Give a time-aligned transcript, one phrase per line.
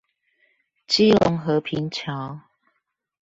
[0.87, 2.39] 基隆和平橋